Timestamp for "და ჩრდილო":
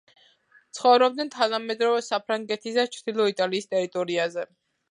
2.81-3.29